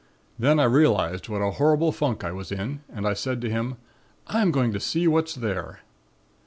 [0.39, 3.77] Then I realized what a horrible funk I was in and I said to him:
[4.25, 5.81] 'I'm going to see what's there.'